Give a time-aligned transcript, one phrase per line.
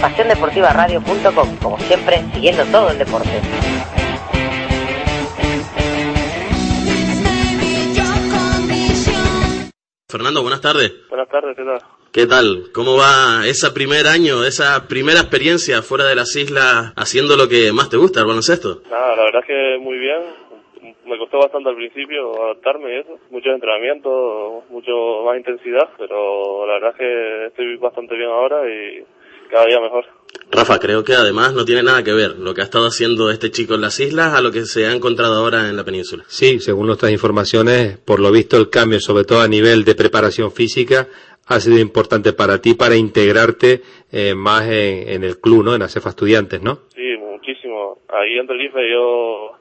[0.00, 3.40] PasiónDeportivaRadio.com, como siempre, siguiendo todo el deporte.
[10.08, 10.92] Fernando, buenas tardes.
[11.08, 11.78] Buenas tardes, ¿qué tal?
[12.12, 12.64] ¿Qué tal?
[12.74, 17.72] ¿Cómo va ese primer año, esa primera experiencia fuera de las islas haciendo lo que
[17.72, 18.82] más te gusta, el baloncesto?
[18.90, 20.20] Nada, la verdad es que muy bien.
[21.06, 23.18] Me costó bastante al principio adaptarme y eso.
[23.30, 29.04] Muchos entrenamientos, mucho más intensidad, pero la verdad es que estoy bastante bien ahora y
[29.50, 30.06] cada día mejor.
[30.50, 33.50] Rafa, creo que además no tiene nada que ver lo que ha estado haciendo este
[33.50, 36.24] chico en las islas a lo que se ha encontrado ahora en la península.
[36.28, 40.52] Sí, según nuestras informaciones, por lo visto el cambio, sobre todo a nivel de preparación
[40.52, 41.08] física,
[41.46, 45.74] ha sido importante para ti para integrarte eh, más en, en, el club, ¿no?
[45.74, 46.80] En ACEFA Estudiantes, ¿no?
[46.94, 47.98] Sí, muchísimo.
[48.08, 49.56] Ahí en Tenerife yo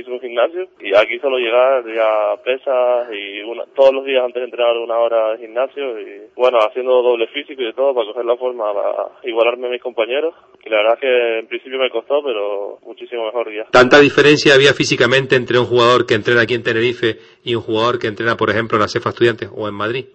[0.00, 4.40] hice un gimnasio y aquí solo llegar ya pesas y una, todos los días antes
[4.40, 8.06] de entrenar una hora de gimnasio y bueno, haciendo doble físico y de todo para
[8.08, 11.78] coger la forma, para igualarme a mis compañeros y la verdad es que en principio
[11.78, 13.64] me costó pero muchísimo mejor ya.
[13.70, 17.98] ¿Tanta diferencia había físicamente entre un jugador que entrena aquí en Tenerife y un jugador
[17.98, 20.06] que entrena por ejemplo en la CEFA Estudiantes o en Madrid?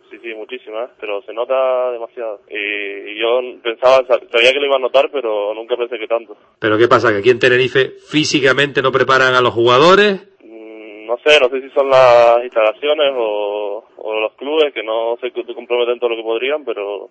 [1.00, 2.42] Pero se nota demasiado.
[2.50, 6.36] Y, yo pensaba, sabía que lo iba a notar, pero nunca pensé que tanto.
[6.60, 7.12] ¿Pero qué pasa?
[7.12, 10.31] ¿Que aquí en Tenerife físicamente no preparan a los jugadores?
[11.12, 15.30] No sé, no sé si son las instalaciones o, o los clubes que no se
[15.54, 17.10] comprometen todo lo que podrían, pero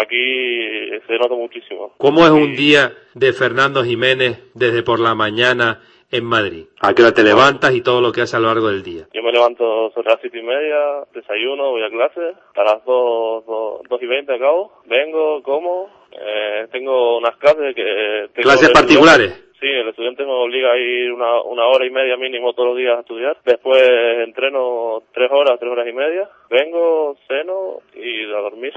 [0.00, 1.92] aquí se nota muchísimo.
[1.98, 6.64] ¿Cómo es un día de Fernando Jiménez desde por la mañana en Madrid?
[6.80, 9.08] ¿A qué hora te levantas y todo lo que haces a lo largo del día?
[9.12, 12.22] Yo me levanto sobre las siete y media, desayuno, voy a clase,
[12.54, 18.30] a las dos, dos, dos y veinte acabo, vengo, como, eh, tengo unas clases que...
[18.32, 19.43] Tengo ¿Clases particulares?
[19.64, 22.76] Sí, el estudiante me obliga a ir una, una hora y media mínimo todos los
[22.76, 23.38] días a estudiar.
[23.46, 23.82] Después
[24.22, 26.28] entreno tres horas, tres horas y media.
[26.50, 28.74] Vengo, ceno y a dormir.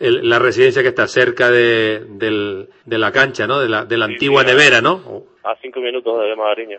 [0.00, 3.60] El, la residencia que está cerca de, del, de la cancha, ¿no?
[3.60, 5.24] De la, de la sí, antigua sí, nevera, ¿no?
[5.42, 6.78] A cinco minutos de Magariño.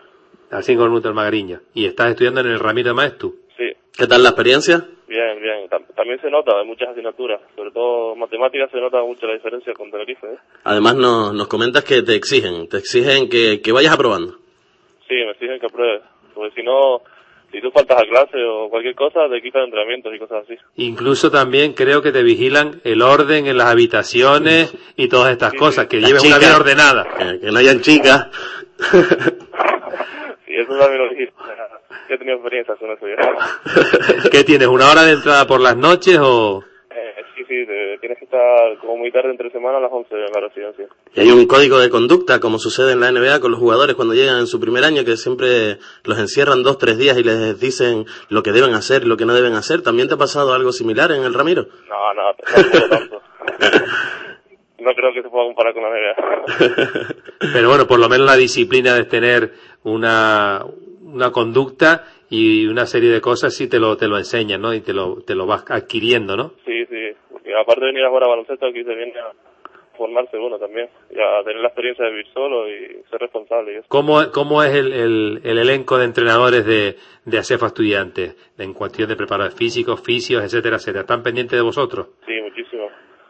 [0.50, 1.60] A cinco minutos del Magariño.
[1.76, 3.36] ¿Y estás estudiando en el Ramiro de Maestu?
[3.98, 4.86] ¿Qué tal la experiencia?
[5.08, 5.70] Bien, bien.
[5.96, 9.90] También se nota en muchas asignaturas, sobre todo matemáticas se nota mucho la diferencia con
[9.92, 10.28] Tenerife.
[10.28, 10.38] ¿eh?
[10.64, 14.34] Además nos, nos comentas que te exigen, te exigen que, que vayas aprobando.
[15.08, 16.02] Sí, me exigen que apruebes,
[16.34, 17.02] porque si no,
[17.52, 20.56] si tú faltas a clase o cualquier cosa, te quitan entrenamientos y cosas así.
[20.78, 25.58] Incluso también creo que te vigilan el orden en las habitaciones y todas estas Sí,
[25.58, 25.90] cosas, sí.
[25.90, 26.50] que Las lleves una chicas.
[26.50, 27.08] vida ordenada.
[27.18, 28.28] Que, que no hayan chicas.
[30.46, 31.34] Sí, eso también lo dijiste.
[32.10, 34.30] Yo he tenido experiencias con eso.
[34.32, 34.68] ¿Qué tienes?
[34.68, 36.64] ¿Una hora de entrada por las noches o...?
[36.92, 40.14] Eh, sí, sí, te- tienes que estar como muy tarde entre semana a las 11
[40.16, 40.88] en la residencia.
[41.14, 44.14] Y hay un código de conducta, como sucede en la NBA con los jugadores cuando
[44.14, 48.06] llegan en su primer año, que siempre los encierran dos, tres días y les dicen
[48.30, 49.82] lo que deben hacer y lo que no deben hacer.
[49.82, 51.68] ¿También te ha pasado algo similar en el Ramiro?
[51.90, 53.22] No, no, tampoco tanto.
[54.78, 57.16] No creo que se pueda comparar con la NBA.
[57.54, 59.54] Pero bueno, por lo menos la disciplina de tener
[59.84, 60.64] una,
[61.16, 64.74] una conducta y una serie de cosas sí te lo, te lo enseñan, ¿no?
[64.74, 66.52] Y te lo, te lo vas adquiriendo, ¿no?
[66.66, 67.12] Sí, sí.
[67.46, 69.32] Y aparte de venir a jugar a baloncesto, aquí se viene a
[69.98, 70.90] formarse uno también.
[71.10, 73.86] Y a tener la experiencia de vivir solo y ser responsable y eso.
[73.88, 79.08] ¿Cómo, cómo es el, el, el elenco de entrenadores de, de ACEFA Estudiantes en cuestión
[79.08, 81.02] de preparadores físicos, fisios, etcétera, etcétera?
[81.02, 82.10] ¿Están pendientes de vosotros?
[82.26, 82.90] Sí, muchísimo.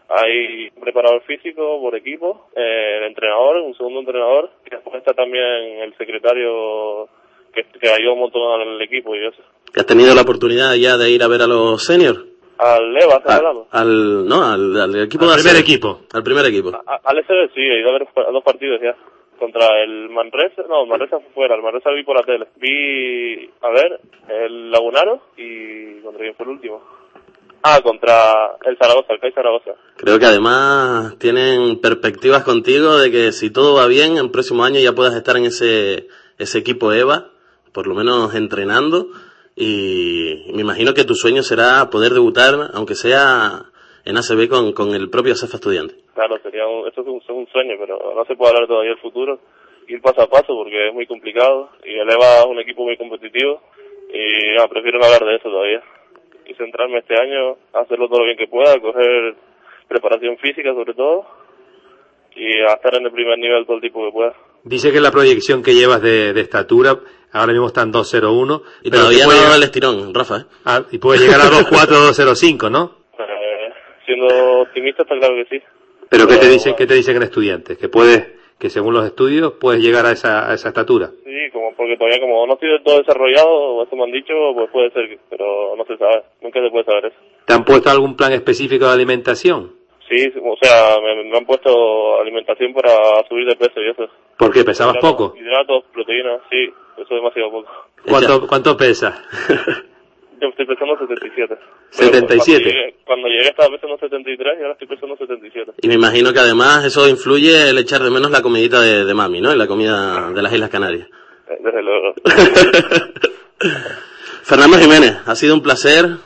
[0.09, 5.13] Hay un preparador físico por equipo, eh, el entrenador, un segundo entrenador, y después está
[5.13, 7.09] también el secretario
[7.55, 9.41] que, que ayuda un montón al equipo y eso.
[9.73, 12.19] ¿Que has tenido la oportunidad ya de ir a ver a los seniors?
[12.57, 13.67] Al Leva, ¿estás A- hablando?
[13.71, 16.01] al, no, al, al equipo Al de primer equipo.
[16.13, 16.69] Al primer equipo.
[16.69, 18.95] A- Al SB sí, he ido a ver a dos partidos ya.
[19.37, 22.47] Contra el Manresa, no, el Manresa fue fuera, el Manresa lo vi por la tele.
[22.55, 23.99] Vi, a ver,
[24.29, 26.81] el Lagunaro y contra quién fue el último.
[27.63, 29.71] Ah, contra el Zaragoza, el CAI Zaragoza.
[29.97, 34.79] Creo que además tienen perspectivas contigo de que si todo va bien, el próximo año
[34.79, 37.31] ya puedas estar en ese, ese equipo EVA,
[37.75, 39.07] por lo menos entrenando.
[39.55, 43.67] Y me imagino que tu sueño será poder debutar, aunque sea
[44.05, 45.95] en ACB con, con el propio CEFA Estudiante.
[46.13, 48.91] Claro, sería un, esto es un, es un sueño, pero no se puede hablar todavía
[48.91, 49.39] del futuro.
[49.87, 52.97] Ir paso a paso porque es muy complicado y el EVA es un equipo muy
[52.97, 53.61] competitivo
[54.09, 55.83] y no, prefiero no hablar de eso todavía.
[56.47, 59.35] y centrarme este año, hacerlo todo lo bien que pueda, coger
[59.87, 61.25] preparación física sobre todo
[62.35, 64.33] y a estar en el primer nivel todo el tipo que pueda.
[64.63, 66.97] Dice que la proyección que llevas de, de estatura,
[67.35, 68.61] ahora mismo está en 2.01.
[68.83, 70.45] Y pero todavía no puede da el estirón, Rafa, ¿eh?
[70.65, 73.05] ah, y puede llegar a 2.4, 2.05, ¿no?
[73.19, 73.69] Eh,
[74.05, 75.63] siendo optimista está claro que sí.
[76.09, 76.77] Pero ¿qué te Pero, dicen, bueno.
[76.77, 77.77] qué te dicen en estudiantes?
[77.77, 78.27] Que puedes,
[78.59, 81.09] que según los estudios puedes llegar a esa, a esa estatura.
[81.23, 84.69] Sí, como porque todavía como no estoy del todo desarrollado, eso me han dicho, pues
[84.71, 87.15] puede ser, que- pero no se sabe, nunca se puede saber eso.
[87.45, 89.73] ¿Te han puesto algún plan específico de alimentación?
[90.07, 92.93] Sí, o sea, me, me han puesto alimentación para
[93.27, 94.07] subir de peso y eso.
[94.37, 94.63] ¿Por qué?
[94.63, 95.33] ¿Pesabas Hidratos- poco?
[95.35, 96.69] Hidratos, proteínas, sí,
[97.05, 97.71] eso es demasiado poco.
[98.07, 99.15] ¿Cuánto, cuánto pesas?
[100.41, 101.55] Yo estoy pesando 77.
[101.91, 102.59] 77.
[102.59, 105.71] Cuando llegué, cuando llegué estaba pesando 73 y ahora estoy pesando 77.
[105.81, 109.13] Y me imagino que además eso influye el echar de menos la comidita de, de
[109.13, 109.53] mami, ¿no?
[109.53, 111.07] Y la comida de las Islas Canarias.
[111.49, 112.13] Eh, Desde luego.
[114.43, 116.17] Fernando Jiménez, ha sido un placer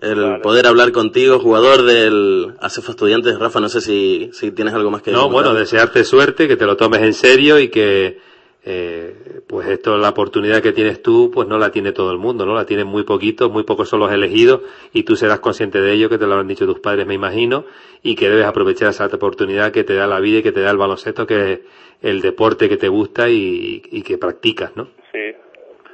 [0.00, 0.38] el Vale.
[0.42, 3.38] poder hablar contigo, jugador del ACEFA Estudiantes.
[3.38, 5.44] Rafa, no sé si, si tienes algo más que No, comentar.
[5.44, 8.18] bueno, desearte suerte, que te lo tomes en serio y que,
[8.64, 12.44] eh, pues esto, la oportunidad que tienes tú, pues no la tiene todo el mundo,
[12.44, 12.54] ¿no?
[12.54, 14.62] La tienen muy poquitos, muy pocos son los elegidos
[14.92, 17.64] y tú serás consciente de ello, que te lo habrán dicho tus padres, me imagino,
[18.02, 20.70] y que debes aprovechar esa oportunidad que te da la vida y que te da
[20.70, 21.60] el baloncesto, que es
[22.02, 24.84] el deporte que te gusta y, y que practicas, ¿no?
[25.12, 25.34] Sí,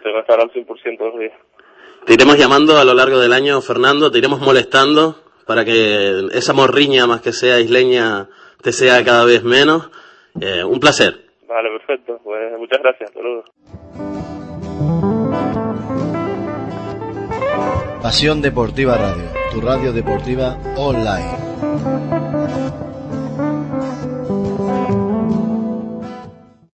[0.02, 1.34] tengo que estar al 100% todos los días.
[2.06, 5.16] Te iremos llamando a lo largo del año, Fernando, te iremos molestando
[5.46, 8.28] para que esa morriña, más que sea isleña,
[8.62, 9.90] te sea cada vez menos.
[10.40, 11.23] Eh, un placer.
[11.48, 12.20] Vale, perfecto.
[12.22, 13.12] Pues muchas gracias.
[13.14, 13.44] Luego.
[18.02, 22.13] Pasión Deportiva Radio, tu radio deportiva online.